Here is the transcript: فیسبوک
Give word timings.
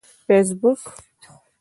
فیسبوک 0.27 0.79